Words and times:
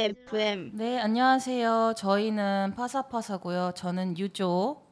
FM. 0.00 0.72
네, 0.74 0.98
안녕하세요. 0.98 1.94
저희는 1.96 2.74
파사파사고요. 2.76 3.72
저는 3.76 4.18
유조. 4.18 4.82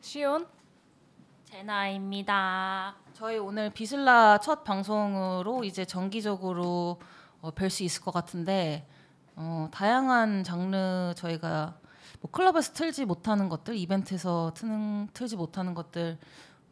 시온 0.00 0.46
제나입니다. 1.44 2.94
저희 3.12 3.36
오늘 3.36 3.68
비슬라 3.70 4.38
첫 4.38 4.64
방송으로 4.64 5.64
이제 5.64 5.84
정기적으로 5.84 6.98
어, 7.42 7.50
뵐수 7.50 7.82
있을 7.82 8.02
것 8.02 8.10
같은데 8.10 8.86
어, 9.36 9.68
다양한 9.70 10.44
장르 10.44 11.12
저희가 11.14 11.74
뭐 12.22 12.30
클럽에서 12.30 12.72
틀지 12.72 13.04
못하는 13.04 13.50
것들, 13.50 13.76
이벤트에서 13.76 14.52
트는, 14.54 15.08
틀지 15.12 15.36
못하는 15.36 15.74
것들 15.74 16.18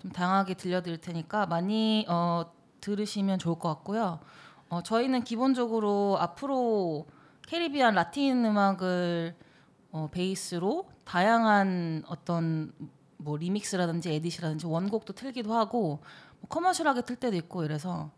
좀 0.00 0.11
다양하게 0.13 0.54
들려드릴 0.54 0.99
테니까 0.99 1.45
많이 1.45 2.07
어, 2.08 2.50
들으시면 2.81 3.39
좋을 3.39 3.58
것 3.58 3.68
같고요. 3.68 4.21
어, 4.71 4.82
저희는 4.82 5.25
기본적으로 5.25 6.17
앞으로 6.18 7.07
캐리비안 7.50 7.95
라틴 7.96 8.45
음악을 8.45 9.35
어, 9.90 10.09
베이스로 10.13 10.89
다양한 11.04 12.04
어떤 12.07 12.73
뭐 13.17 13.36
리믹스라든지 13.36 14.13
에디시라든지 14.13 14.67
원곡도 14.67 15.14
틀기도 15.14 15.53
하고 15.53 16.00
뭐 16.39 16.49
커머셜하게 16.49 17.03
틀 17.03 17.17
때도 17.17 17.36
있고 17.39 17.64
이래서 17.64 18.13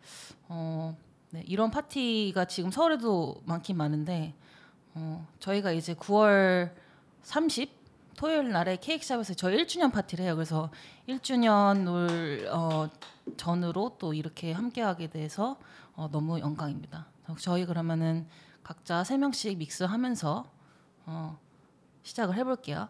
어, 0.49 0.99
네, 1.31 1.43
이런 1.47 1.71
파티가 1.71 2.45
지금 2.45 2.71
서울에도 2.71 3.41
많긴 3.47 3.79
많은데 3.79 4.35
어, 4.93 5.27
저희가 5.39 5.73
이제 5.73 5.95
9월 5.95 6.71
30 7.23 7.71
토요일 8.19 8.53
날에 8.53 8.77
케이크샵에서 8.77 9.33
저희 9.33 9.57
1주년 9.57 9.91
파티를 9.91 10.27
해요. 10.27 10.35
그래서 10.35 10.69
1주년을 11.09 12.49
어, 12.53 12.91
전으로 13.39 13.97
또 13.99 14.13
이렇게 14.13 14.53
함께하게 14.53 15.09
돼서 15.09 15.57
어, 15.95 16.11
너무 16.13 16.39
영광입니다. 16.39 17.07
저희 17.39 17.65
그러면은 17.65 18.27
각자 18.63 19.05
세 19.05 19.17
명씩 19.19 19.59
믹스하면서 19.59 20.51
어, 21.07 21.39
시작을 22.03 22.37
해볼게요. 22.37 22.89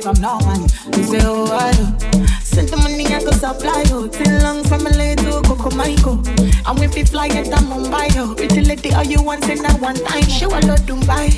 From 0.00 0.18
now 0.22 0.38
on. 0.38 0.62
They 0.90 1.02
say, 1.02 1.18
oh, 1.22 1.44
I 1.52 1.72
do. 1.72 2.45
Send 2.56 2.70
the 2.70 2.76
money, 2.78 3.04
I 3.12 3.20
go 3.20 3.32
supply 3.32 3.84
you. 3.92 4.08
Till 4.08 4.40
long 4.40 4.64
from 4.64 4.84
LA 4.84 5.12
to 5.20 5.42
Coco 5.46 5.68
Michael. 5.76 6.24
And 6.64 6.78
if 6.82 6.96
you 6.96 7.04
fly 7.04 7.26
it, 7.26 7.52
I'm 7.52 7.68
Mumbai, 7.68 8.14
yo. 8.16 8.34
Pretty 8.34 8.62
lady, 8.62 8.94
all 8.94 9.04
you 9.04 9.22
want 9.22 9.46
in 9.50 9.60
that 9.60 9.78
one 9.78 9.94
time. 9.96 10.22
Show 10.24 10.48
a 10.48 10.60
lot 10.64 10.80
Dubai. 10.88 11.36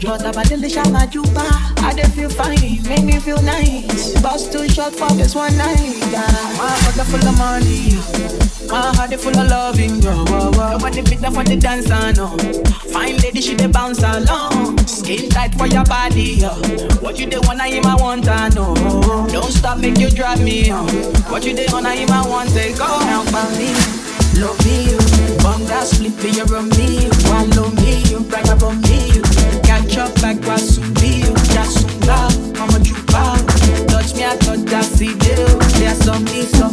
Draw 0.00 0.16
the 0.16 0.32
badly, 0.32 0.68
shama 0.68 1.06
juba. 1.06 1.46
I 1.86 1.94
don't 1.94 2.10
feel 2.10 2.28
fine, 2.28 2.82
make 2.88 3.04
me 3.04 3.20
feel 3.20 3.40
nice. 3.42 4.20
Boss 4.20 4.48
too 4.50 4.68
short 4.68 4.92
for 4.96 5.08
this 5.14 5.36
one 5.36 5.56
night. 5.56 5.78
Yeah. 6.10 6.26
My 6.58 6.74
pocket 6.82 7.06
full 7.14 7.22
of 7.22 7.38
money. 7.38 7.94
My 8.66 8.90
heart 8.96 9.14
full 9.20 9.38
of 9.38 9.48
loving, 9.48 10.02
yo. 10.02 10.24
Whoa. 10.26 10.72
Nobody 10.72 11.02
better 11.02 11.30
for 11.30 11.44
the 11.44 11.56
dancer, 11.56 12.12
no. 12.18 12.34
Fine 12.90 13.18
lady, 13.18 13.40
she 13.40 13.54
dey 13.54 13.68
bounce 13.68 14.02
along. 14.02 14.78
Skin 14.86 15.30
tight 15.30 15.54
for 15.54 15.68
your 15.68 15.84
body, 15.84 16.42
yo. 16.42 16.50
What 16.98 17.20
you 17.20 17.26
dey 17.26 17.38
wanna 17.44 17.68
him, 17.68 17.86
I 17.86 17.94
want, 17.94 18.26
I 18.28 18.48
know. 18.48 18.74
Don't 19.30 19.52
stop, 19.52 19.78
make 19.78 19.98
you 19.98 20.10
drive 20.10 20.42
me 20.42 20.55
on. 20.64 20.88
What 21.28 21.44
you 21.44 21.54
wanna 21.72 21.92
him, 21.92 22.10
I 22.10 22.26
want, 22.26 22.50
take 22.50 22.80
off. 22.80 23.04
Now 23.04 23.24
by 23.30 23.44
me, 23.58 23.68
love 24.40 24.56
me, 24.64 24.90
you. 24.90 24.98
Bum 25.44 25.64
that 25.68 25.84
split 25.84 26.12
for 26.16 26.28
your 26.28 26.46
me, 26.76 27.08
love 27.56 27.74
me, 27.76 28.02
you. 28.08 28.20
Brag 28.20 28.48
about 28.48 28.76
me, 28.88 29.12
you. 29.12 29.22
Catch 29.62 29.98
up 29.98 30.16
like 30.22 30.40
what's 30.46 30.78
be, 31.00 31.20
you. 31.28 31.34
Just 31.52 31.84
so 31.84 31.88
loud, 32.08 32.32
how 32.56 32.66
much 32.72 32.88
you 32.88 32.96
bow. 33.12 33.36
Touch 33.86 34.14
me, 34.16 34.24
I 34.24 34.36
touch, 34.40 34.86
see 34.96 35.12
you. 35.12 35.44
There's 35.76 35.98
some 35.98 36.24
me, 36.24 36.40
of 36.40 36.72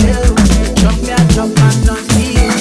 little. 0.00 0.34
Drop 0.80 0.96
me, 1.04 1.12
I 1.12 1.20
drop, 1.34 1.52
I 1.60 1.70
not 1.84 2.59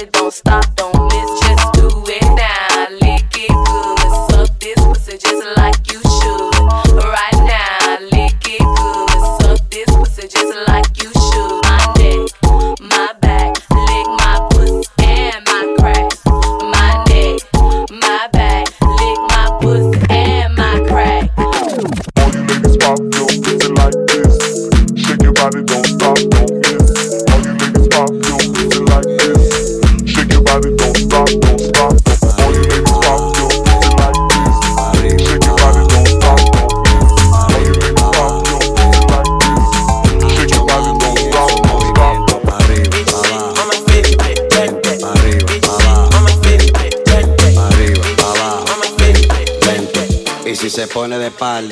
body 0.00 0.10
don't 0.12 0.32
stop, 0.32 0.64
don't 0.76 0.89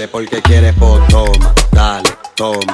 porque 0.09 0.42
quieres 0.42 0.74
por 0.74 1.06
toma, 1.09 1.54
dale, 1.72 2.09
toma. 2.34 2.67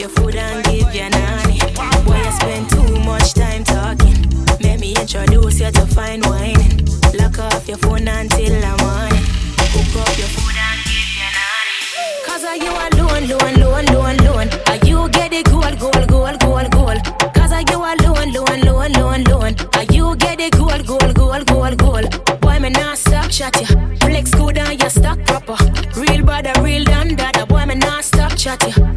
your 0.00 0.08
food 0.08 0.34
and 0.34 0.64
give 0.64 0.94
your 0.94 1.10
nanny. 1.10 1.58
Why 2.06 2.24
you 2.24 2.32
spend 2.32 2.70
too 2.70 3.00
much 3.00 3.34
time 3.34 3.64
talking. 3.64 4.16
Let 4.60 4.80
me 4.80 4.94
introduce 4.96 5.60
you 5.60 5.70
to 5.70 5.86
fine 5.86 6.22
wine. 6.22 6.86
Lock 7.18 7.38
off 7.38 7.68
your 7.68 7.76
phone 7.76 8.08
until 8.08 8.48
the 8.48 8.72
morning. 8.80 9.24
Cook 9.72 10.00
up 10.00 10.16
your 10.16 10.30
food 10.32 10.56
and 10.56 10.80
give 10.88 11.10
your 11.20 11.30
nanny. 11.36 11.76
Cause 12.24 12.44
are 12.44 12.56
you 12.56 12.72
alone, 12.72 13.24
alone, 13.28 13.54
alone, 13.60 13.88
alone, 13.88 14.16
alone? 14.20 14.48
Are 14.68 14.80
you 14.86 15.06
getting 15.10 15.42
gold, 15.42 15.78
gold, 15.78 16.08
gold, 16.08 16.40
gold, 16.40 16.70
goal. 16.70 16.96
Cause 17.34 17.52
are 17.52 17.64
you 17.68 17.76
alone, 17.76 18.34
alone, 18.34 18.60
alone, 18.62 18.94
alone, 18.96 19.26
alone? 19.26 19.54
Are 19.74 19.92
you 19.92 20.16
getting 20.16 20.50
gold, 20.50 20.86
gold, 20.86 21.14
gold, 21.14 21.46
gold, 21.46 21.76
gold? 21.76 22.10
goal? 22.10 22.36
Boy, 22.38 22.58
me 22.58 22.70
not 22.70 22.96
stop 22.96 23.28
chat 23.28 23.54
ya. 23.60 23.66
Flex 24.00 24.30
good 24.30 24.56
and 24.56 24.82
you 24.82 24.88
stock 24.88 25.18
proper. 25.26 25.58
Real 26.00 26.24
brother, 26.24 26.52
real 26.62 26.84
done 26.84 27.16
that. 27.16 27.46
Boy, 27.50 27.66
me 27.66 27.74
not 27.74 28.02
stop 28.02 28.34
chat 28.34 28.62
ya 28.66 28.89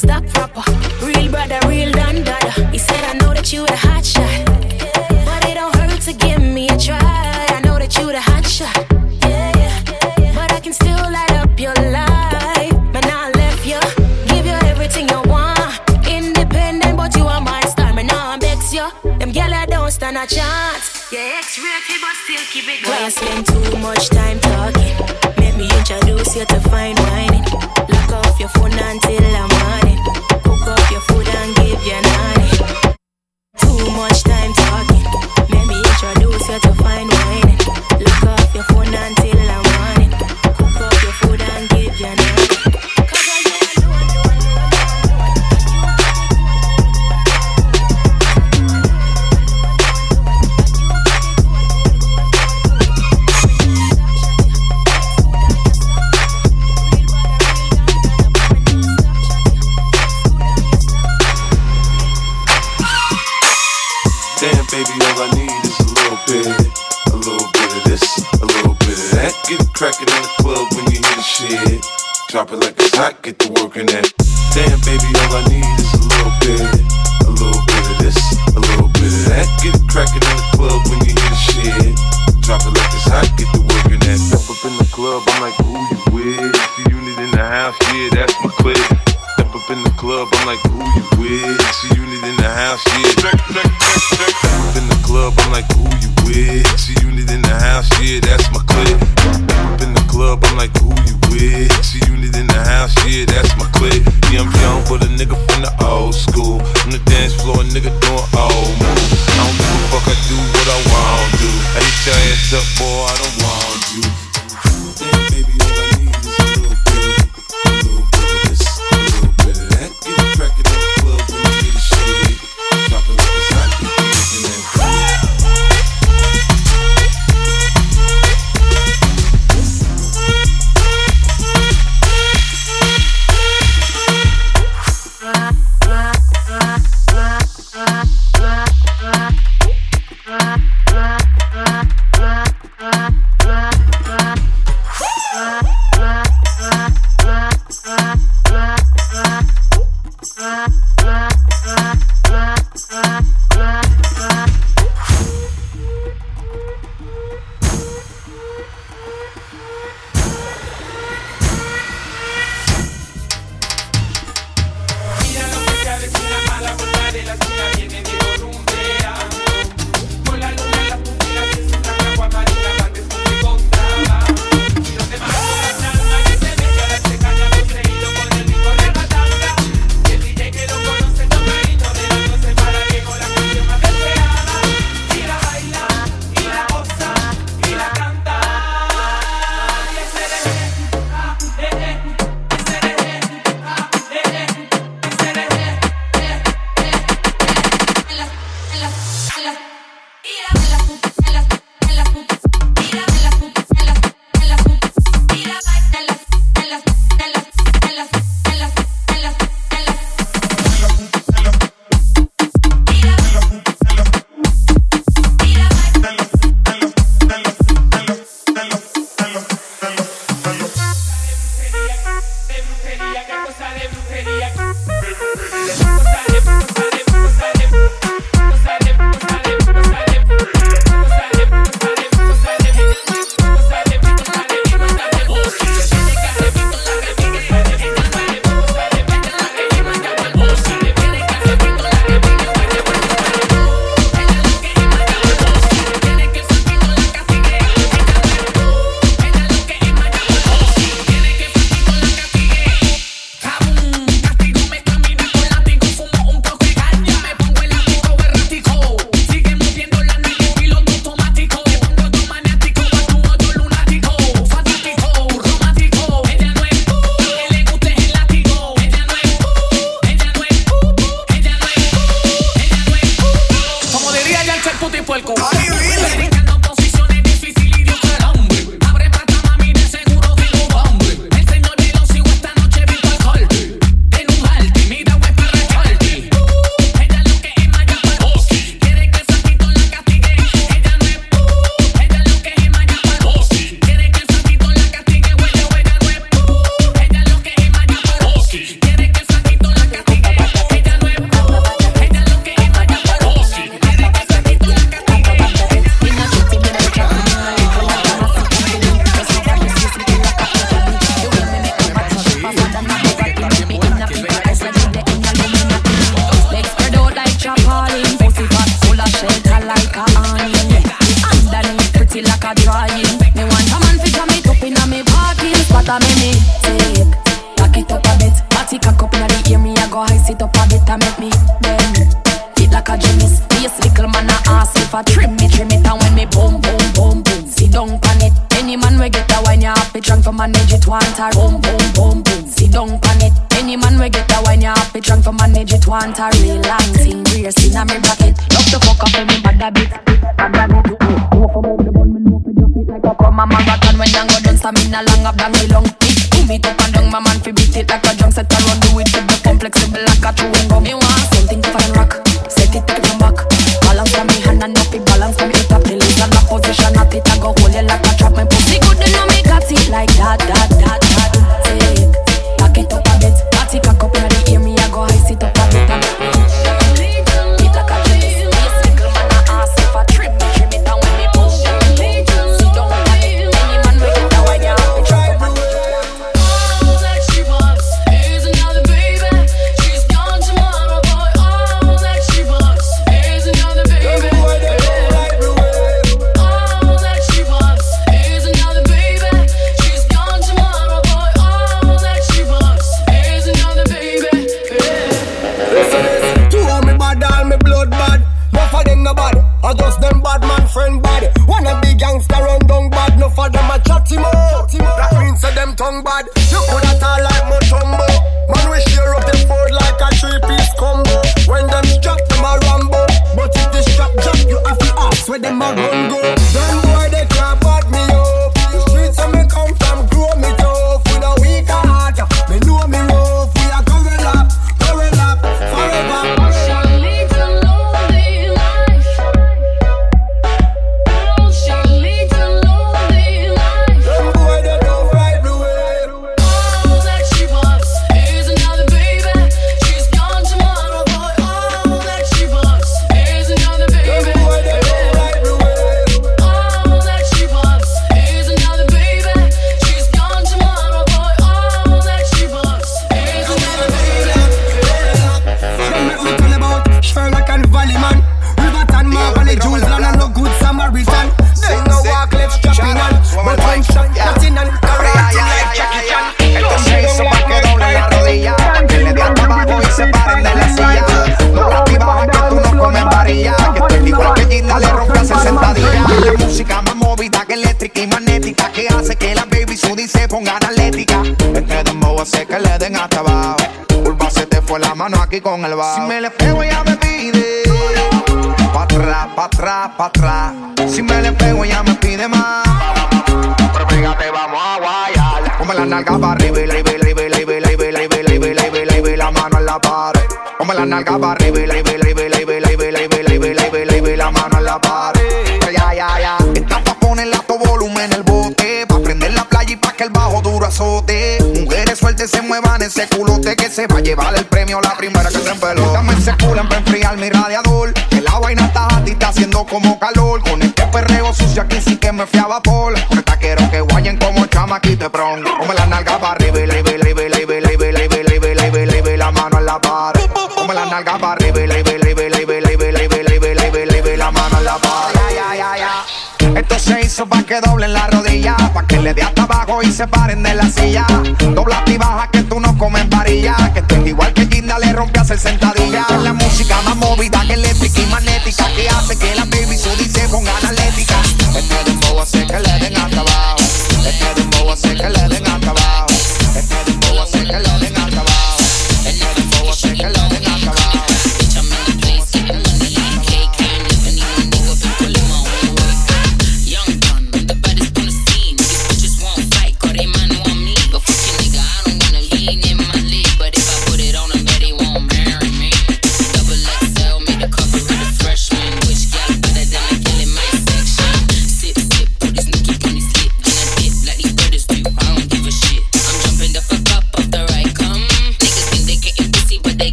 stock 0.00 0.24
proper. 0.28 0.64
Real 1.04 1.30
brother, 1.30 1.60
real 1.68 1.92
done 1.92 2.24
dada. 2.24 2.52
He 2.72 2.78
said, 2.78 3.02
I 3.04 3.12
know 3.20 3.34
that 3.34 3.52
you 3.52 3.66
the 3.66 3.76
hot 3.76 4.04
shot. 4.04 4.30
But 5.26 5.44
it 5.48 5.54
don't 5.60 5.74
hurt 5.76 6.00
to 6.08 6.12
give 6.14 6.40
me 6.40 6.68
a 6.68 6.76
try. 6.78 6.98
I 7.56 7.60
know 7.64 7.76
that 7.78 7.92
you 7.98 8.06
the 8.06 8.20
hot 8.20 8.46
shot. 8.46 8.74
Yeah, 9.28 9.52
yeah. 9.60 10.34
But 10.34 10.52
I 10.56 10.60
can 10.60 10.72
still 10.72 11.04
light 11.16 11.34
up 11.42 11.52
your 11.60 11.76
life. 11.92 12.72
Man, 12.94 13.04
I 13.04 13.30
left 13.40 13.62
you. 13.72 13.80
Give 14.30 14.46
you 14.46 14.56
everything 14.72 15.06
you 15.12 15.20
want. 15.28 15.76
Independent, 16.08 16.96
but 16.96 17.14
you 17.16 17.24
are 17.26 17.42
my 17.42 17.60
star. 17.72 17.92
Man, 17.92 18.06
now 18.06 18.30
I'm 18.32 18.40
vex 18.40 18.72
you. 18.72 18.86
Them 19.18 19.32
gyal 19.32 19.52
I 19.52 19.66
don't 19.66 19.90
stand 19.90 20.16
a 20.16 20.26
chance. 20.26 21.12
Yeah, 21.12 21.40
X-rated, 21.44 22.00
but 22.00 22.14
still 22.24 22.44
keep 22.52 22.66
it 22.72 22.80
going. 22.84 23.10
Spend 23.10 23.44
too 23.52 23.76
much 23.78 24.08
time 24.08 24.40
talking? 24.40 24.96
Let 25.36 25.56
me 25.58 25.68
introduce 25.78 26.36
you 26.36 26.46
to 26.46 26.60
fine 26.70 26.96
wine. 26.96 27.29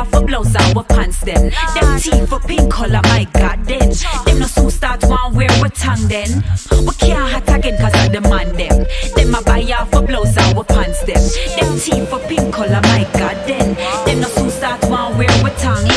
A 0.00 0.20
blouse 0.20 0.54
and 0.54 0.76
we 0.76 0.82
pants 0.84 1.18
them. 1.20 1.50
Them 1.74 1.98
teeth 1.98 2.28
for 2.28 2.38
pink 2.38 2.70
color, 2.72 3.00
my 3.04 3.26
God 3.32 3.64
then. 3.64 3.90
Them 4.24 4.38
no 4.38 4.46
soon 4.46 4.70
start 4.70 5.02
one 5.04 5.34
wear 5.34 5.48
with 5.60 5.74
tongue 5.74 6.06
then. 6.06 6.44
We 6.70 6.92
can't 6.94 7.28
hot 7.32 7.48
again 7.58 7.76
cause 7.78 7.94
I 7.94 8.06
demand 8.08 8.56
them. 8.56 8.86
Them 9.16 9.34
a 9.34 9.42
buy 9.42 9.62
off 9.76 9.90
for 9.90 10.02
blouse 10.02 10.36
and 10.36 10.56
we 10.56 10.62
pants 10.64 11.00
them. 11.00 11.22
Them 11.58 11.78
teeth 11.80 12.08
for 12.08 12.20
pink 12.28 12.54
color, 12.54 12.80
my 12.84 13.08
God 13.14 13.36
then. 13.48 13.74
Them 14.06 14.20
no 14.20 14.28
soon 14.28 14.50
start 14.50 14.84
one 14.84 15.18
wear 15.18 15.42
with 15.42 15.58
tongue. 15.58 15.88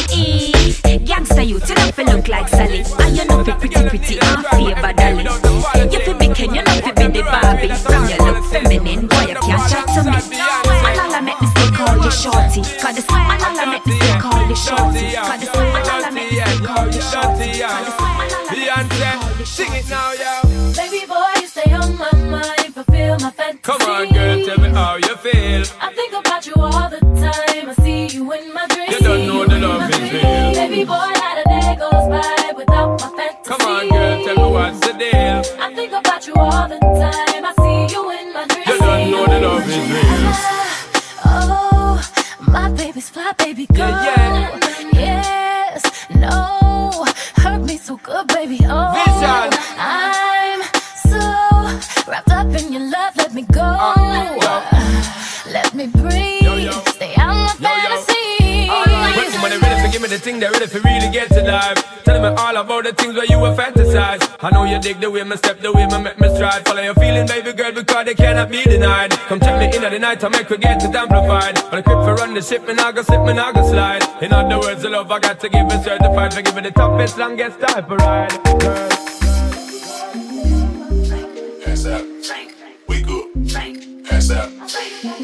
Gangsta 1.06 1.46
you 1.46 1.60
tell 1.60 1.92
them 1.92 2.06
look 2.08 2.28
like 2.28 2.48
Sally. 2.50 2.84
And 3.00 3.16
you 3.16 3.26
know 3.26 3.44
fi 3.44 3.52
pretty 3.54 3.88
pretty 3.88 4.21
dig 64.82 65.00
the 65.00 65.10
way 65.10 65.24
me 65.24 65.38
step, 65.38 65.60
the 65.60 65.72
way 65.72 65.86
me 65.86 65.98
make 66.02 66.20
me 66.20 66.28
stride. 66.36 66.66
Follow 66.68 66.82
your 66.82 66.96
feeling, 66.96 67.28
baby 67.28 67.54
girl, 67.54 67.72
because 67.72 68.06
they 68.06 68.16
cannot 68.16 68.50
be 68.50 68.64
denied. 68.64 69.12
Come 69.30 69.40
check 69.40 69.60
me 69.60 69.66
in 69.76 69.84
at 69.84 69.92
the 69.92 70.00
night, 70.00 70.24
I 70.24 70.30
make 70.30 70.50
we 70.50 70.58
get 70.58 70.84
it 70.84 70.96
amplified. 70.96 71.58
On 71.60 71.76
the 71.78 71.84
crib 71.84 72.04
for 72.04 72.16
run 72.16 72.34
the 72.34 72.42
ship, 72.42 72.68
me 72.68 72.74
nah 72.74 72.92
go 72.92 73.04
slip, 73.04 73.22
me 73.22 73.34
nah 73.34 73.52
go 73.52 73.62
slide. 73.68 74.04
In 74.22 74.34
other 74.34 74.60
words, 74.60 74.82
the 74.82 74.90
love 74.90 75.12
I 75.12 75.20
got 75.20 75.40
to 75.42 75.50
give 75.50 75.72
is 75.72 75.84
certified 75.84 76.34
for 76.34 76.42
giving 76.42 76.64
the 76.64 76.72
toughest, 76.72 77.18
longest 77.18 77.60
type 77.60 77.90
of 77.90 77.98
ride. 78.00 78.32
Girl. 78.60 78.90
Pass 81.64 81.86
out. 81.86 82.06
We 82.88 83.02
go. 83.04 83.30
Pass 84.04 84.32
out. 84.32 85.21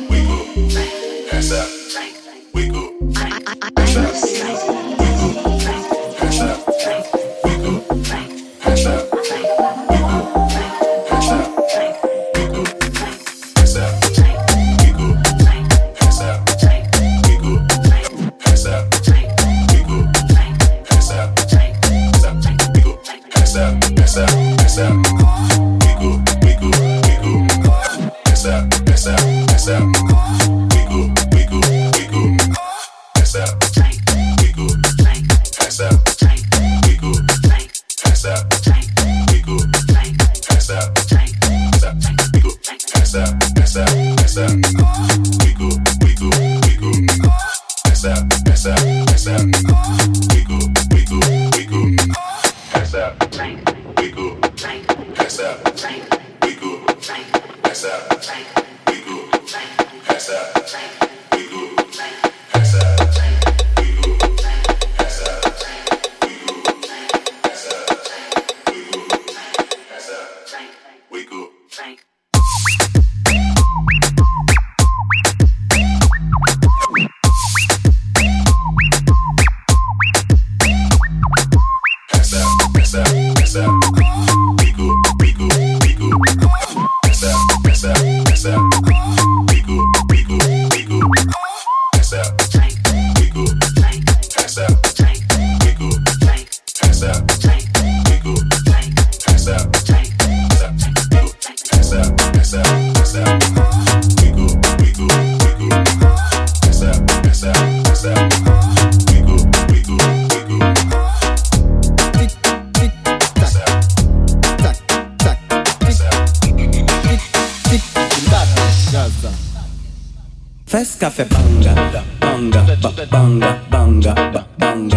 fesses 120.78 120.98
qu'a 121.00 121.10
fait 121.10 121.26
banga, 121.26 121.74
banga, 122.22 122.62
banga, 122.80 123.10
banga, 123.10 123.56
banga, 123.72 124.14
banga, 124.60 124.94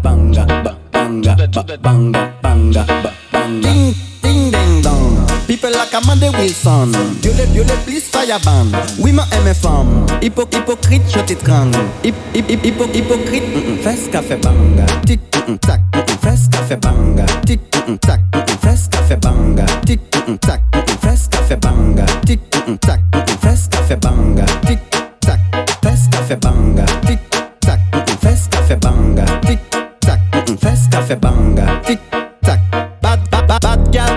banga, 0.00 0.46
banga, 0.92 1.76
banga, 1.82 2.32
banga, 2.40 2.86
banga. 3.32 3.62
Ding, 3.62 3.94
ding, 4.22 4.52
ding, 4.52 4.80
dong. 4.80 5.26
People 5.48 5.70
like 5.72 5.92
Amanda 5.92 6.30
Wilson. 6.38 6.92
Dieu 7.20 7.32
les, 7.36 7.46
Dieu 7.46 7.64
les, 7.64 7.74
please 7.84 8.04
fireban. 8.04 8.66
Oui, 9.00 9.10
ma 9.10 9.26
aime 9.32 9.54
femme. 9.54 10.06
Hypo, 10.22 10.42
hypocrite, 10.52 11.02
je 11.12 11.18
t'étrangle. 11.18 11.76
Hip, 12.04 12.14
hip, 12.32 12.48
hip, 12.48 12.64
hypo, 12.64 12.84
hypocrite. 12.94 13.42
Fesses 13.82 14.08
qu'a 14.12 14.22
fait 14.22 14.36
banga. 14.36 14.86
Tic, 15.04 15.20
mm, 15.48 15.52
mm, 15.52 15.58
tac. 15.58 15.80
Fesses 16.22 16.48
qu'a 16.48 16.62
fait 16.62 16.76
banga. 16.76 17.26
Tic, 17.44 17.60
mm, 17.88 17.96
tac. 17.96 18.20
Fesses 18.62 18.88
qu'a 18.88 19.02
fait 19.02 19.16
banga. 19.16 19.66
Tic, 19.84 20.00
tac. 20.40 20.62
Fesses 21.02 21.26
qu'a 21.28 21.42
fait 21.42 21.56
banga. 21.56 22.06
Tic, 22.24 22.40
tac. 22.80 23.00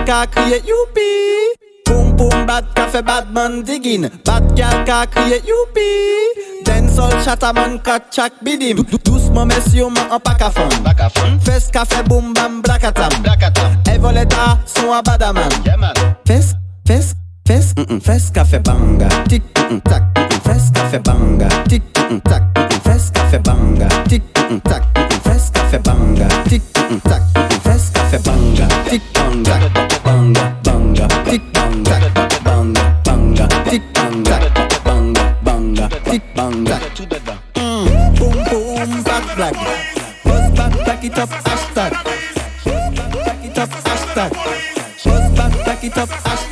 ka 0.04 0.26
kriye 0.26 0.60
youpi 0.68 1.10
Poum 1.88 2.16
poum 2.16 2.46
bat 2.46 2.64
ka 2.76 2.86
fe 2.92 3.00
batman 3.02 3.64
digin 3.64 4.08
Bat 4.24 4.44
gal 4.56 4.84
ka 4.84 5.06
kriye 5.08 5.40
youpi 5.48 5.88
Den 6.64 6.88
sol 6.92 7.10
chata 7.24 7.52
man 7.56 7.78
kat 7.80 8.12
chak 8.12 8.32
bidim 8.44 8.84
Douceman 9.04 9.48
mesyo 9.48 9.88
man 9.88 10.12
an 10.12 10.20
pakafon 10.20 10.70
Fes 11.40 11.70
ka 11.72 11.84
fe 11.84 12.02
boum 12.08 12.34
bam 12.34 12.60
blakatam 12.62 13.12
Evoleta 13.88 14.60
son 14.68 14.92
a 14.92 15.00
badaman 15.02 15.50
Fes, 16.28 16.54
fes, 16.86 17.14
fes, 17.48 17.74
fes 18.04 18.30
ka 18.30 18.44
fe 18.44 18.58
banga. 18.58 19.08
Tik, 19.28 19.42
tak, 19.84 20.02
fes 20.44 20.70
ka 20.72 20.88
fe 20.88 20.98
banga. 21.04 21.48
Tik, 21.68 21.82
tak, 22.24 22.42
fes 22.84 23.10
ka 23.12 23.28
fe 23.30 23.38
banga. 23.44 23.88
Tik, 24.08 24.22
tak, 24.64 24.82
fes 25.24 25.50
ka 25.52 25.68
fe 25.68 25.78
banga. 25.84 26.28
Tik, 26.48 26.62
tak, 27.04 27.22
fes 27.64 27.93
café 28.14 28.30
banga. 28.30 28.66
Tic, 28.88 29.02
banga, 29.12 29.70
banga, 30.04 30.56
banga. 30.62 31.06
Tic, 31.24 31.42
banga, 31.52 32.10
banga, 32.44 33.02
banga. 33.04 33.46
Tic, 33.64 33.82
banga, 33.92 34.38
banga, 34.84 35.36
banga. 35.42 35.88
Tic, 36.04 36.22
banga. 36.34 36.80
Mm, 37.54 38.18
boom, 38.18 38.44
boom, 38.50 39.02
back 39.02 39.36
black. 39.36 39.54
Buzz 40.24 40.50
back, 40.56 40.86
back 40.86 41.04
it 41.04 41.18
up, 41.18 41.28
hashtag. 41.28 41.92
Back 43.24 43.44
it 43.44 43.58
up, 43.58 43.70
hashtag. 43.70 44.32
Buzz 45.04 45.30
back, 45.36 45.64
back 45.64 45.84
it 45.84 45.98
up, 45.98 46.08
hashtag. 46.08 46.43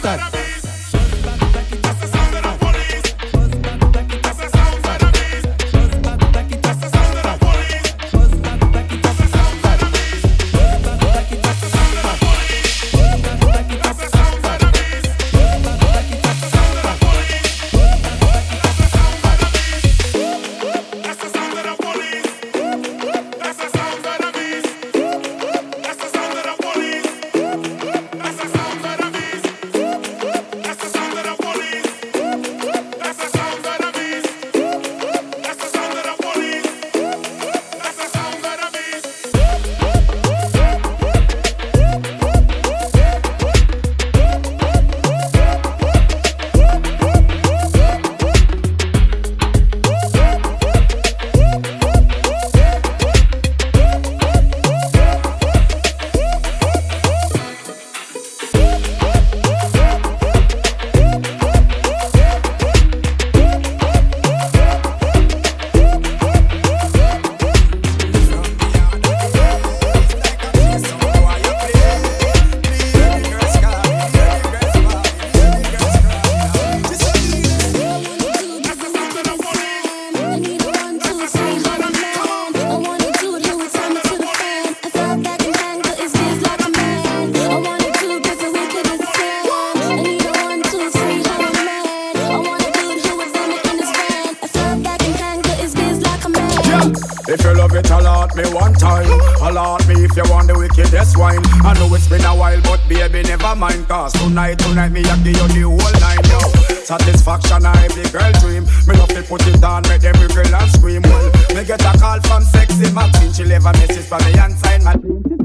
Baby, 102.95 103.23
never 103.23 103.55
mind. 103.55 103.87
Cause 103.89 104.13
tonight, 104.13 104.59
tonight, 104.59 104.91
me 104.93 105.01
you 105.01 105.17
the 105.25 105.63
whole 105.63 106.01
nine, 106.01 106.25
yo. 106.29 106.41
Satisfaction, 106.85 107.67
I 107.67 107.85
every 107.85 108.09
girl 108.11 108.33
dream. 108.41 108.65
Me 108.87 108.97
love 108.99 109.09
to 109.09 109.23
put 109.23 109.47
it 109.47 109.61
down, 109.61 109.83
make 109.89 110.05
every 110.05 110.29
girl 110.29 110.55
and 110.55 110.71
scream. 110.71 111.03
Well, 111.03 111.31
me 111.55 111.65
get 111.65 111.83
a 111.83 111.99
call 111.99 112.21
from 112.21 112.43
sexy 112.43 112.93
Maxine. 112.93 113.33
She 113.33 113.45
leave 113.45 113.65
a 113.65 113.73
message 113.73 114.07
for 114.07 114.19
me 114.25 114.33
and 114.39 114.57
sign 114.59 114.85
my 114.85 115.42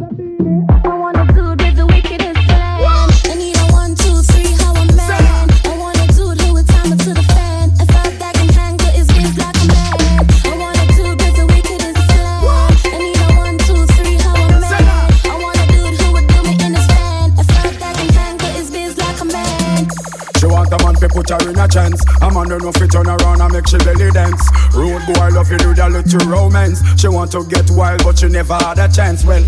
man 22.37 22.49
don't 22.49 22.63
know 22.63 22.71
fi 22.71 22.85
turn 22.85 23.07
around 23.07 23.41
and 23.41 23.53
make 23.53 23.67
she 23.67 23.77
belly 23.79 24.11
dance. 24.11 24.43
Road 24.75 25.01
boy 25.07 25.29
love 25.33 25.49
you 25.49 25.57
do 25.57 25.73
that 25.73 25.91
little 25.91 26.29
romance. 26.29 26.81
She 26.99 27.07
want 27.07 27.31
to 27.31 27.43
get 27.45 27.69
wild 27.71 28.03
but 28.03 28.19
she 28.19 28.27
never 28.27 28.53
had 28.53 28.77
a 28.77 28.87
chance. 28.87 29.25
Well, 29.25 29.41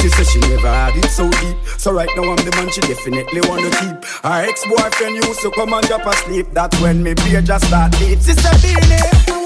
she 0.00 0.08
said 0.08 0.26
she 0.26 0.40
never 0.40 0.68
had 0.68 0.96
it 0.96 1.10
so 1.10 1.28
deep. 1.28 1.56
So 1.78 1.92
right 1.92 2.08
now 2.16 2.24
I'm 2.24 2.36
the 2.36 2.52
man 2.56 2.70
she 2.70 2.80
definitely 2.80 3.40
want 3.44 3.60
to 3.64 3.70
keep. 3.78 4.04
Her 4.24 4.48
ex-boyfriend 4.48 5.16
used 5.16 5.40
to 5.42 5.50
come 5.50 5.74
and 5.74 5.86
drop 5.86 6.06
asleep. 6.06 6.46
That's 6.52 6.80
when 6.80 7.02
me 7.02 7.14
beer 7.14 7.42
just 7.42 7.66
start 7.66 7.92
deep. 7.92 8.20
Sister 8.20 8.48
Beanie. 8.64 9.39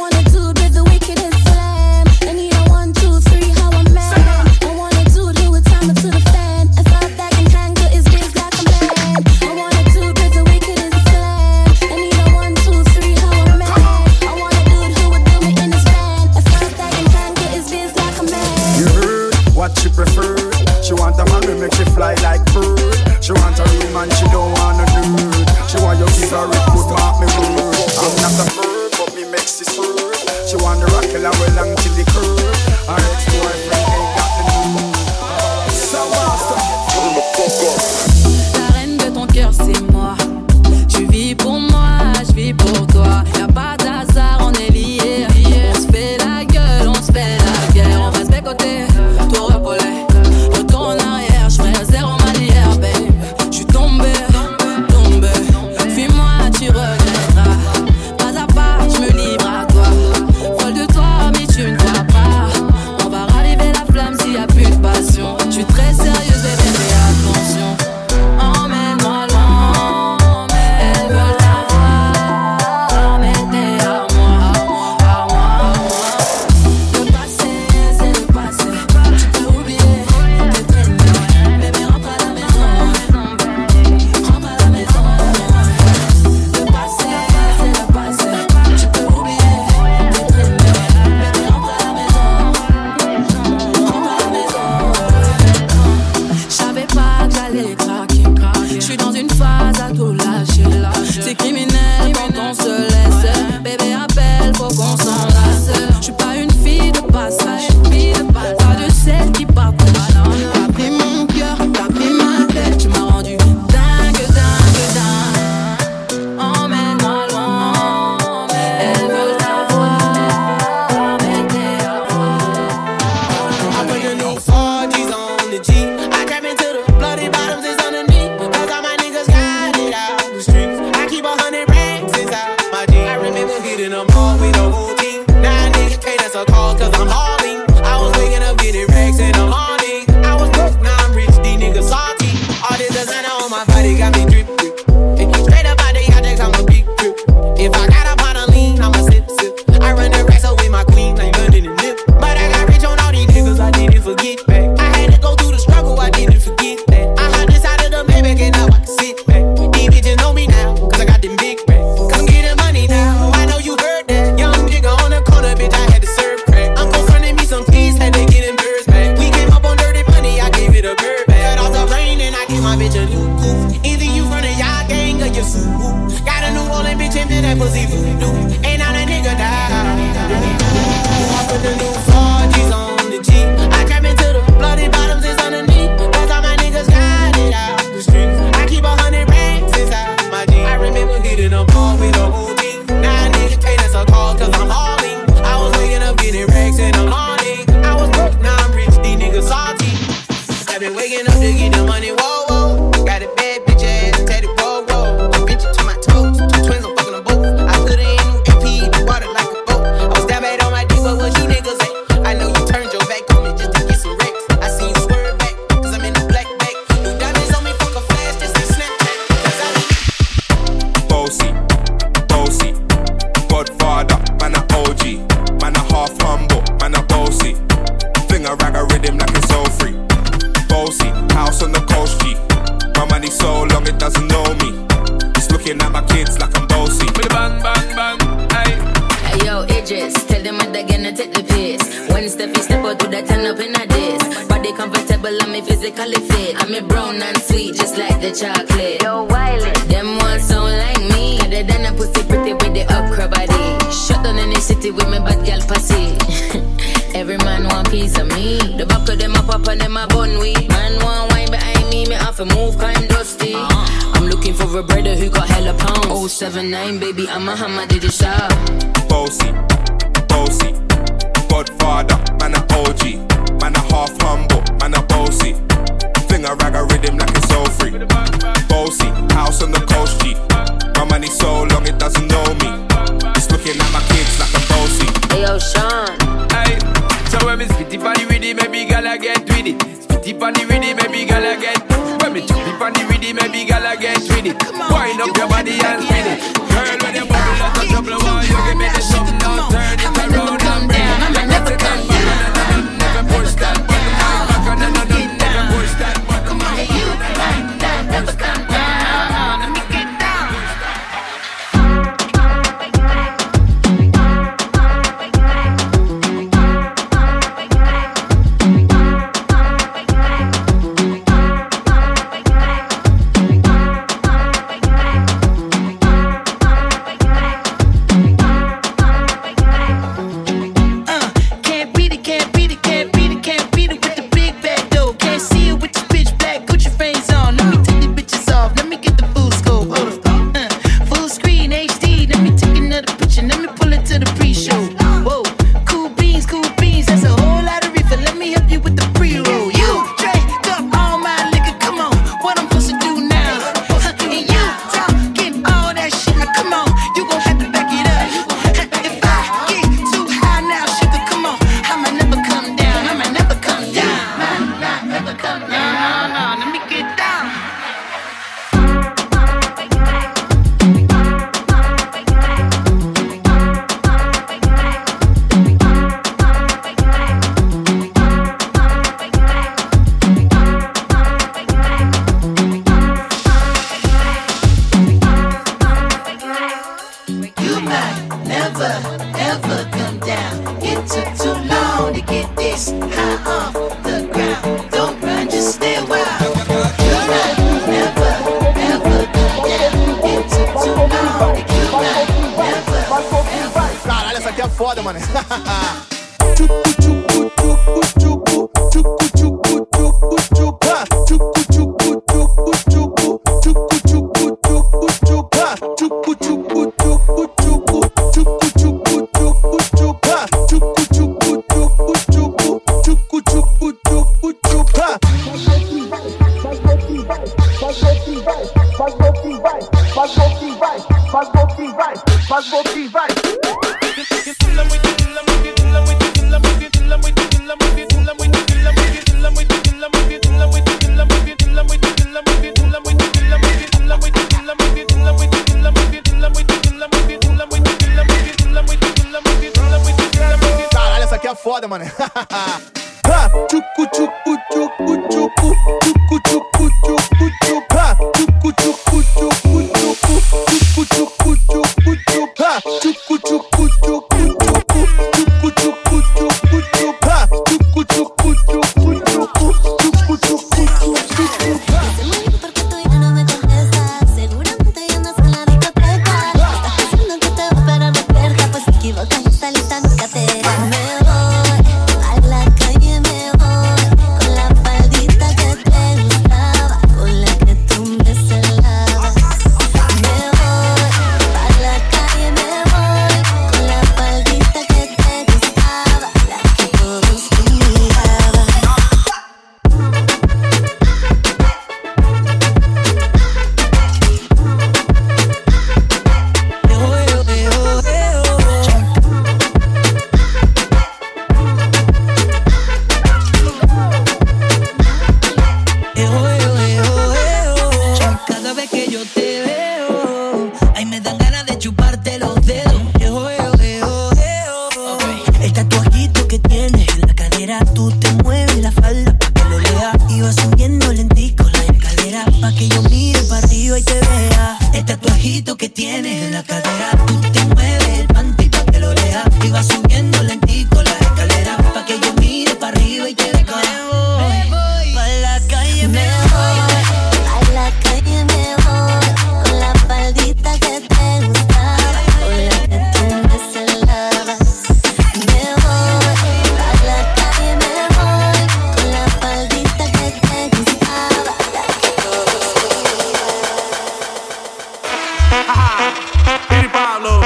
Y 565.66 566.88
Pablo, 566.88 567.40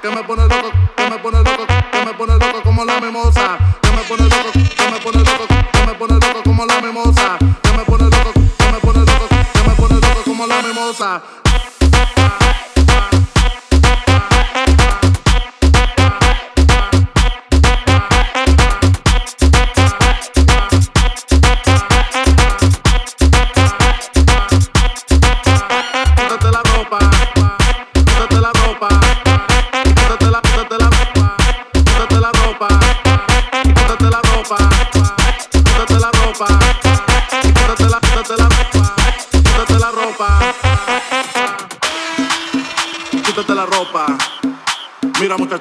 que 0.00 0.08
me 0.10 0.22
pone 0.24 0.42
loco, 0.48 0.70
que 0.96 1.10
me 1.10 1.18
pone 1.18 1.38
loco, 1.38 1.66
que 1.66 2.04
me 2.04 2.14
pone 2.14 2.32
loco 2.38 2.62
como 2.62 2.84
la 2.84 3.00
mimosa, 3.00 3.58
que 3.80 3.90
me 3.92 4.02
pone 4.02 4.24
loco, 4.24 4.52
que 4.52 4.90
me 4.90 4.98
pone 5.00 5.18
loco, 5.18 5.41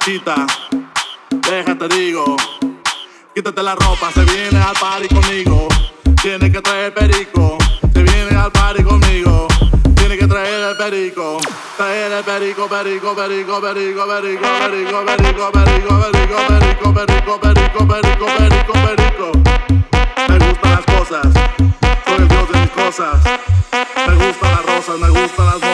muchachita, 0.02 0.48
déjate 1.50 1.88
digo, 1.90 2.36
quítate 3.36 3.62
la 3.62 3.76
ropa, 3.76 4.12
se 4.12 4.24
viene 4.26 4.60
al 4.60 4.74
party 4.74 5.08
conmigo, 5.08 5.68
tiene 6.24 6.52
que 6.52 6.60
traer 6.60 6.92
perico, 6.92 7.58
se 7.94 8.02
viene 8.02 8.36
al 8.36 8.52
party 8.52 8.84
conmigo. 8.84 9.48
Tiene 9.96 10.18
que 10.18 10.28
traer 10.28 10.72
el 10.72 10.78
perico, 10.78 11.40
traer 11.78 12.12
el 12.12 12.24
perico, 12.24 12.68
perico, 12.68 13.16
perico, 13.16 13.62
perico, 13.62 14.08
perico, 14.08 14.48
perico, 14.60 15.06
perico, 15.06 15.06
perico, 15.06 15.52
perico, 15.52 16.54
perico, 16.58 16.94
perico, 16.94 17.40
perico, 17.40 17.88
perico, 17.88 18.26
perico, 18.38 18.74
perico. 18.74 19.32
Me 20.28 20.40
gustan 20.40 20.72
las 20.72 20.86
cosas, 20.86 21.28
soy 22.06 22.16
el 22.18 22.28
dios 22.28 22.52
de 22.52 22.60
mis 22.60 22.70
cosas. 22.72 23.24
Me 24.08 24.16
gustan 24.16 24.52
las 24.52 24.66
rosas, 24.66 25.00
me 25.00 25.10
gustan 25.10 25.46
las 25.46 25.71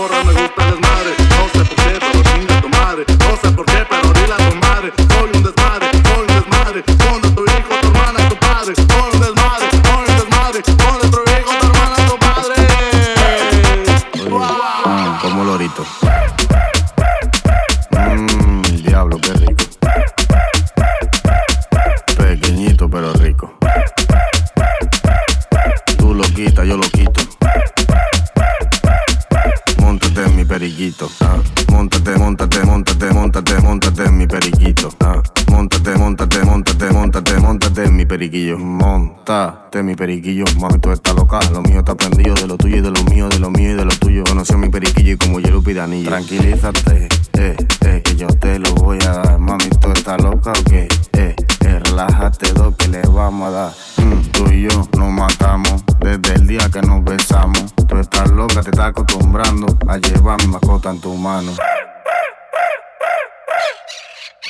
móntate 38.57 39.79
en 39.79 39.85
mi 39.85 39.95
periquillo. 39.95 40.45
Mami, 40.59 40.79
tú 40.79 40.91
estás 40.91 41.13
loca. 41.15 41.39
Lo 41.51 41.61
mío 41.61 41.79
está 41.79 41.95
prendido 41.95 42.33
de 42.33 42.47
lo 42.47 42.57
tuyo 42.57 42.77
y 42.77 42.81
de 42.81 42.89
lo 42.89 43.03
mío, 43.03 43.29
de 43.29 43.39
lo 43.39 43.51
mío 43.51 43.71
y 43.71 43.73
de 43.75 43.85
lo 43.85 43.91
tuyo. 43.91 44.23
Conoció 44.23 44.57
mi 44.57 44.69
periquillo 44.69 45.13
y 45.13 45.17
como 45.17 45.39
hielo 45.39 45.61
pide 45.61 45.81
anillo. 45.81 46.09
Tranquilízate, 46.09 47.07
eh, 47.33 47.57
eh, 47.85 48.01
que 48.03 48.15
yo 48.15 48.27
te 48.27 48.57
lo 48.59 48.73
voy 48.75 48.97
a 49.03 49.11
dar. 49.11 49.39
Mami, 49.39 49.69
tú 49.81 49.91
estás 49.91 50.21
loca 50.21 50.51
o 50.51 50.63
qué? 50.63 50.87
Eh, 51.13 51.35
eh, 51.65 51.79
relájate, 51.83 52.53
do 52.53 52.75
que 52.75 52.87
le 52.87 53.01
vamos 53.01 53.49
a 53.49 53.51
dar. 53.51 53.71
Mm, 53.97 54.21
tú 54.31 54.49
y 54.51 54.63
yo 54.63 54.87
nos 54.97 55.11
matamos 55.11 55.83
desde 55.99 56.33
el 56.33 56.47
día 56.47 56.69
que 56.71 56.81
nos 56.81 57.03
besamos. 57.03 57.73
Tú 57.87 57.97
estás 57.97 58.29
loca, 58.31 58.61
te 58.61 58.71
estás 58.71 58.87
acostumbrando 58.87 59.67
a 59.87 59.97
llevar 59.97 60.41
mi 60.41 60.47
mascota 60.47 60.89
en 60.89 61.01
tu 61.01 61.13
mano. 61.15 61.51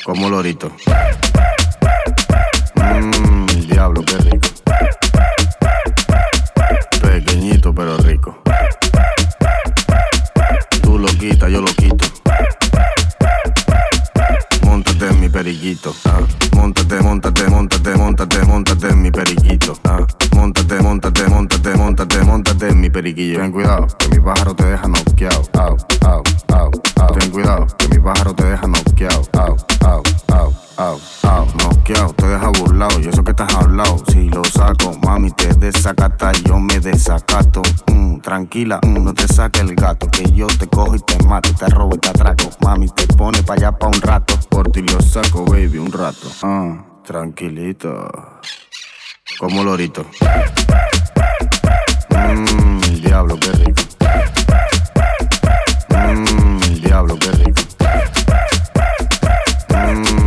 Como 0.05 0.29
lorito. 0.29 0.71
Mmm, 2.75 3.26
diablo, 3.77 4.01
rico. 4.01 4.49
Pequeñito 6.99 7.75
pero 7.75 7.95
rico. 7.97 8.35
Tú 10.81 10.97
lo 10.97 11.07
quitas, 11.19 11.51
yo 11.51 11.61
lo 11.61 11.67
quito. 11.67 12.05
Móntate 14.63 15.07
en 15.09 15.19
mi 15.19 15.29
periquito. 15.29 15.93
ah. 16.05 16.21
Móntate, 16.55 17.01
móntate, 17.03 17.47
móntate, 17.51 17.95
móntate, 17.95 18.45
móntate 18.45 18.87
en 18.89 19.01
mi 19.03 19.11
periquito. 19.11 19.77
ah. 19.83 19.99
Móntate, 20.35 20.81
móntate, 20.81 21.27
móntate, 21.29 21.75
móntate, 21.75 22.23
móntate 22.23 22.69
en 22.69 22.81
mi 22.81 22.89
periquillo. 22.89 23.39
Ten 23.41 23.51
cuidado, 23.51 23.85
que 23.99 24.07
mi 24.09 24.19
pájaro 24.19 24.55
te 24.55 24.65
deja 24.65 24.87
noqueado. 24.87 25.43
Au, 25.53 25.77
au, 26.07 26.23
au. 26.55 26.71
Ten 27.19 27.29
cuidado, 27.29 27.67
que 27.77 27.87
mi 27.89 27.99
pájaro 27.99 28.33
te 28.33 28.43
deja 28.43 28.65
noqueado. 28.67 29.21
Au, 29.33 29.55
au, 29.85 30.01
au, 30.33 30.53
au, 30.77 30.99
au. 31.23 31.45
Noqueado, 31.63 32.13
te 32.13 32.27
deja 32.27 32.47
burlado. 32.49 32.99
Y 32.99 33.07
eso 33.07 33.23
que 33.23 33.31
estás 33.31 33.53
hablado, 33.55 34.01
si 34.11 34.29
lo 34.29 34.43
saco, 34.43 34.93
mami, 35.03 35.31
te 35.31 35.53
desacata, 35.53 36.31
yo 36.45 36.59
me 36.59 36.79
desacato. 36.79 37.61
Mm, 37.91 38.19
tranquila, 38.19 38.79
mm, 38.83 39.03
no 39.03 39.13
te 39.13 39.27
saque 39.27 39.61
el 39.61 39.75
gato, 39.75 40.07
que 40.09 40.31
yo 40.31 40.47
te 40.47 40.67
cojo 40.67 40.95
y 40.95 40.99
te 40.99 41.21
mato, 41.25 41.53
te 41.53 41.67
robo 41.67 41.95
y 41.95 41.99
te 41.99 42.09
atraco. 42.09 42.49
Mami, 42.61 42.89
te 42.89 43.07
pone 43.07 43.41
pa' 43.43 43.53
allá 43.53 43.71
pa' 43.71 43.87
un 43.87 44.01
rato. 44.01 44.35
Por 44.49 44.71
ti 44.71 44.81
lo 44.81 45.01
saco, 45.01 45.45
baby, 45.45 45.77
un 45.77 45.91
rato. 45.91 46.27
Ah, 46.43 46.85
tranquilito. 47.03 48.09
Como 49.39 49.63
lorito. 49.63 50.05
Mmm, 52.09 52.79
diablo, 53.01 53.37
qué 53.39 53.51
rico. 53.51 53.81
Mmm, 55.89 56.59
diablo, 56.81 57.17
qué 57.19 57.31
rico. 57.31 57.61
Mmm, 59.69 60.26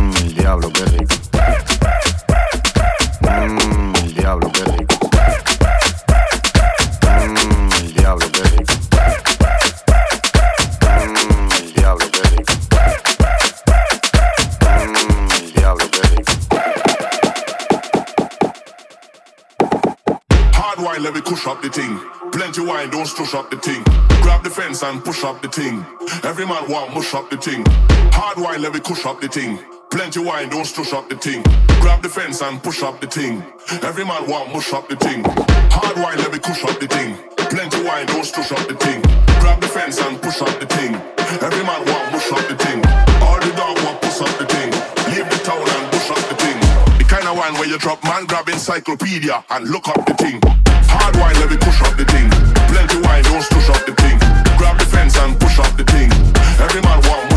wine, 20.91 21.03
let 21.03 21.13
me 21.13 21.21
push 21.21 21.47
up 21.47 21.61
the 21.61 21.69
thing. 21.69 21.99
Plenty 22.31 22.61
wine, 22.61 22.89
don't 22.89 23.05
stush 23.05 23.33
up 23.33 23.49
the 23.49 23.57
thing. 23.57 23.83
Grab 24.21 24.43
the 24.43 24.49
fence 24.49 24.83
and 24.83 25.03
push 25.03 25.23
up 25.23 25.41
the 25.41 25.47
thing. 25.47 25.85
Every 26.23 26.45
man 26.45 26.69
want 26.69 26.93
mush 26.93 27.13
up 27.13 27.29
the 27.29 27.37
thing. 27.37 27.63
Hard 28.11 28.37
wine, 28.37 28.61
let 28.61 28.73
me 28.73 28.79
push 28.79 29.05
up 29.05 29.21
the 29.21 29.27
thing. 29.27 29.59
Plenty 29.89 30.19
wine, 30.19 30.49
don't 30.49 30.65
stush 30.65 30.93
up 30.93 31.07
the 31.07 31.15
thing. 31.15 31.43
Grab 31.79 32.01
the 32.01 32.09
fence 32.09 32.41
and 32.41 32.61
push 32.61 32.83
up 32.83 32.99
the 32.99 33.07
thing. 33.07 33.43
Every 33.83 34.03
man 34.03 34.27
want 34.27 34.51
mush 34.53 34.73
up 34.73 34.89
the 34.89 34.95
thing. 34.97 35.23
Hard 35.71 35.97
wine, 35.97 36.17
let 36.17 36.31
me 36.31 36.39
push 36.39 36.63
up 36.65 36.77
the 36.79 36.87
thing. 36.87 37.15
Plenty 37.37 37.83
wine, 37.83 38.05
don't 38.07 38.25
stush 38.25 38.51
up 38.51 38.67
the 38.67 38.75
thing. 38.75 39.01
Grab 39.39 39.61
the 39.61 39.67
fence 39.67 39.99
and 40.01 40.21
push 40.21 40.41
up 40.41 40.59
the 40.59 40.65
thing. 40.65 40.95
Every 41.47 41.63
man 41.63 41.81
want 41.87 42.11
mush 42.11 42.31
up 42.31 42.45
the 42.49 42.55
thing. 42.55 42.79
All 43.23 43.39
the 43.39 43.51
dog 43.55 43.77
want 43.85 44.01
push 44.01 44.19
up 44.19 44.33
the 44.39 44.45
thing. 44.45 44.71
Leave 45.11 45.29
the 45.29 45.39
town 45.47 45.70
wine 47.41 47.53
where 47.55 47.67
you 47.67 47.77
drop 47.79 48.03
man 48.03 48.25
grab 48.25 48.47
encyclopedia 48.49 49.43
and 49.49 49.67
look 49.69 49.87
up 49.87 50.05
the 50.05 50.13
thing. 50.13 50.39
Hard 50.93 51.15
wine, 51.15 51.33
let 51.41 51.49
me 51.49 51.57
push 51.57 51.81
up 51.81 51.97
the 51.97 52.05
thing. 52.05 52.29
Plenty 52.69 53.01
wine, 53.01 53.23
don't 53.23 53.41
stush 53.41 53.69
up 53.73 53.83
the 53.87 53.95
thing. 54.01 54.19
Grab 54.59 54.77
the 54.77 54.85
fence 54.85 55.17
and 55.17 55.39
push 55.39 55.57
up 55.57 55.75
the 55.75 55.83
thing. 55.83 56.11
Every 56.61 56.81
sa 56.83 57.30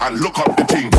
and 0.00 0.20
look 0.20 0.38
up 0.38 0.56
the 0.56 0.64
thing. 0.64 0.95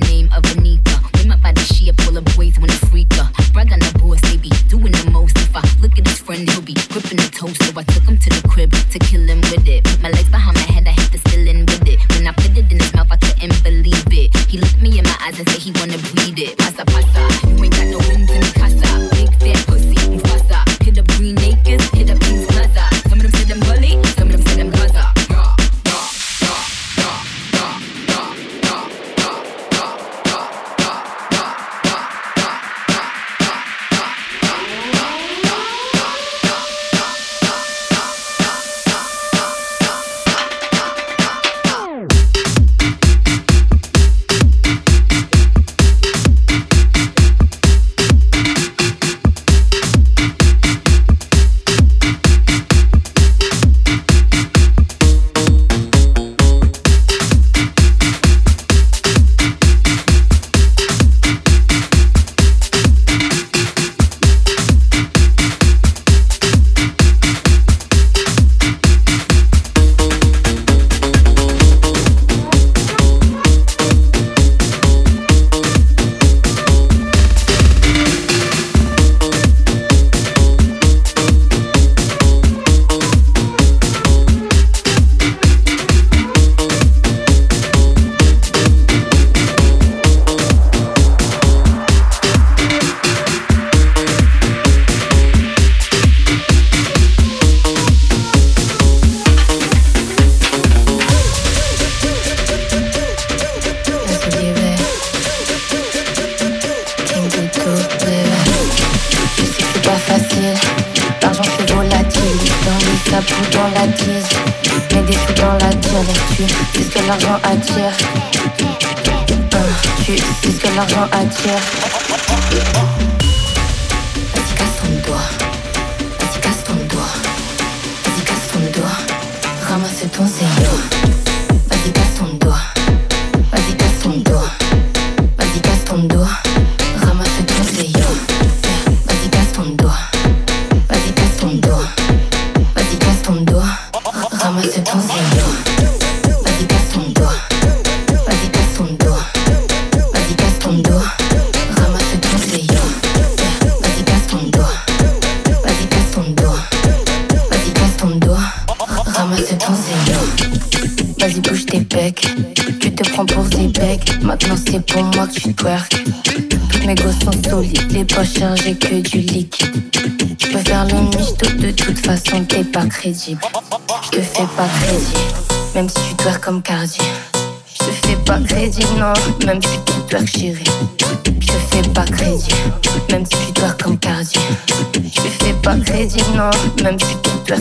the 0.00 0.06
name 0.08 0.28
of 0.34 0.42
Anika. 0.42 1.22
We 1.22 1.28
my 1.28 1.36
body, 1.36 1.60
she 1.60 1.88
a 1.88 1.92
pull 1.92 2.16
of 2.16 2.24
boys 2.36 2.58
when 2.58 2.70
it's 2.70 2.84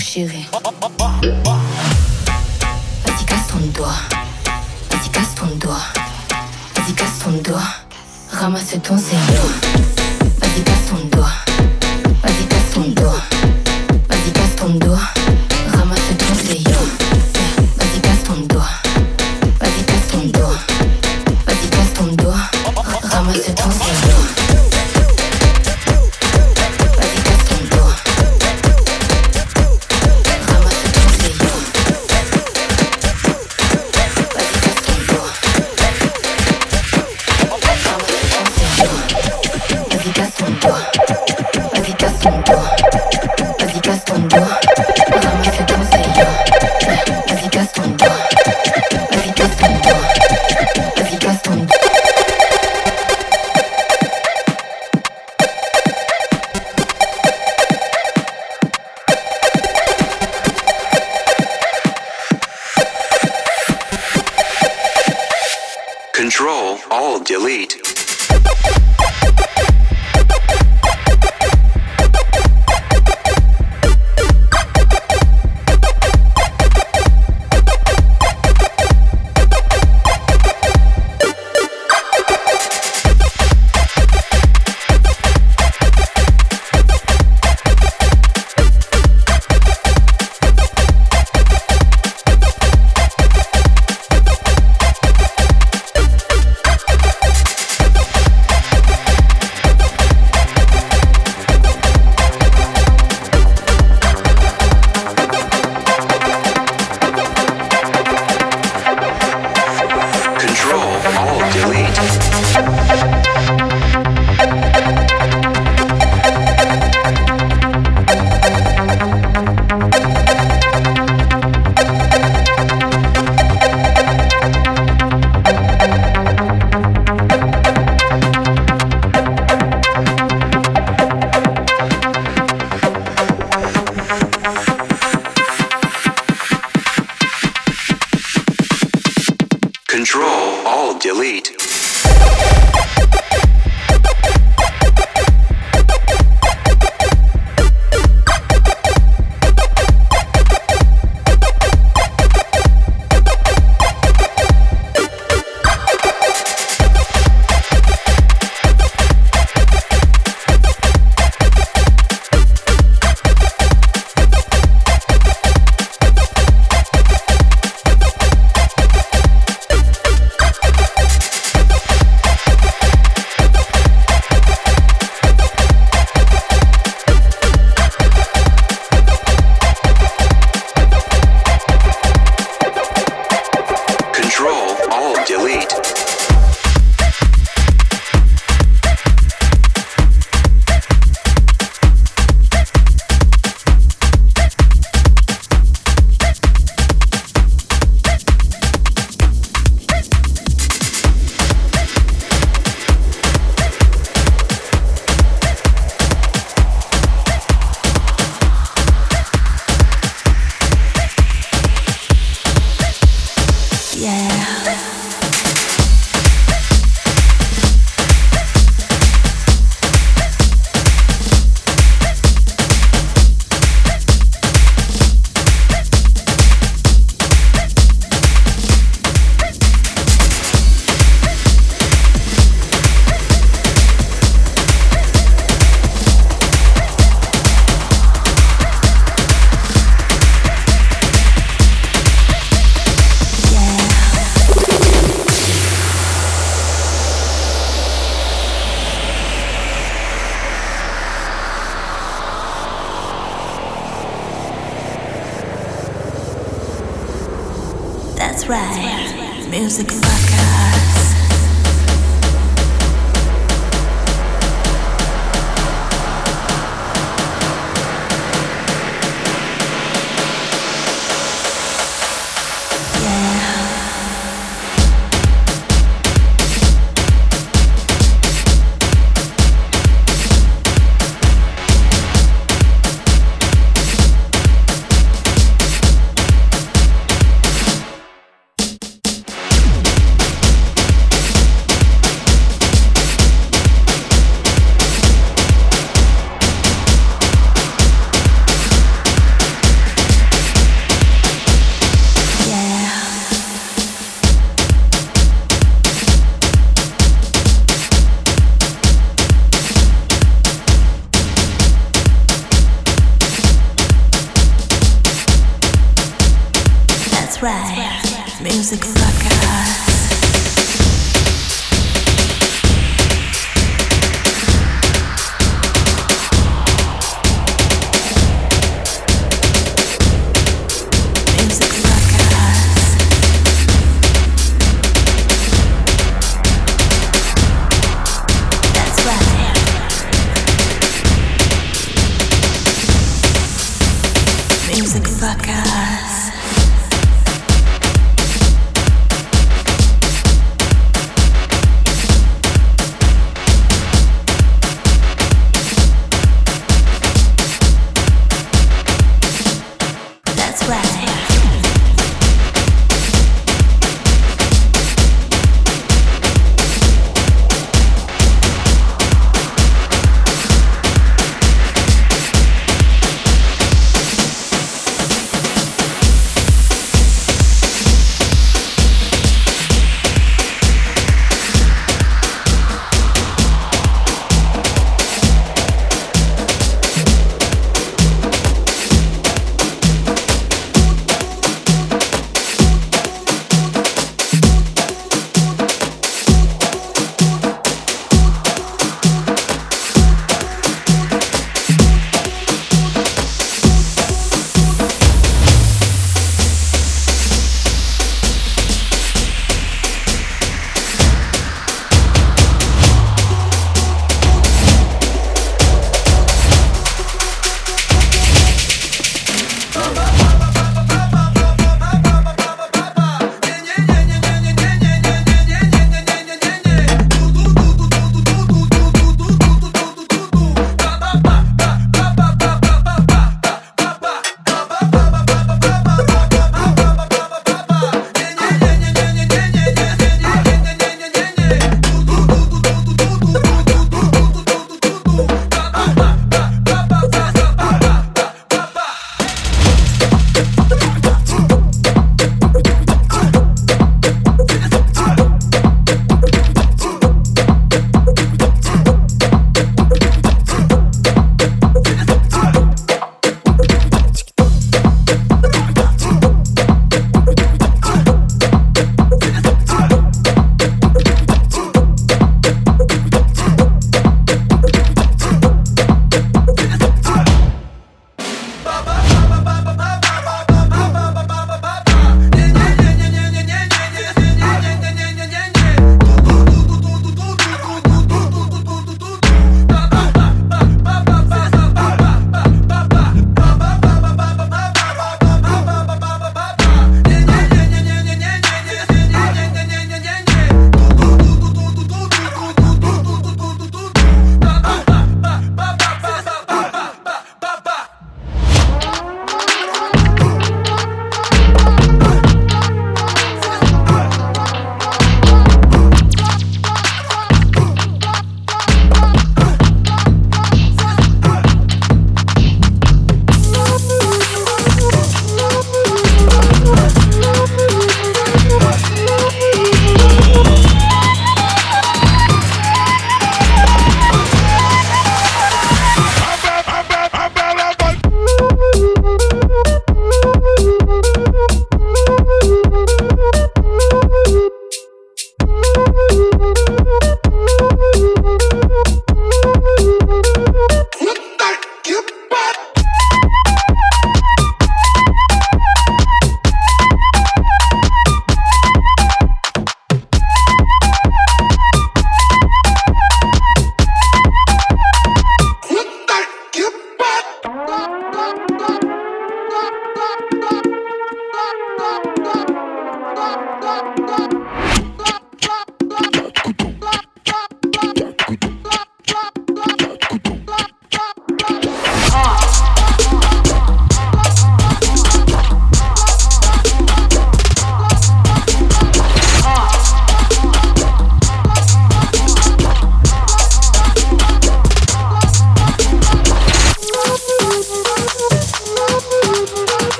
chérie. 0.00 0.49